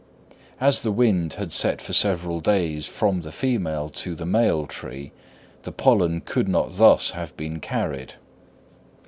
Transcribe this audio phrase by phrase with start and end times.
[0.59, 5.11] As the wind had set for several days from the female to the male tree,
[5.61, 8.15] the pollen could not thus have been carried.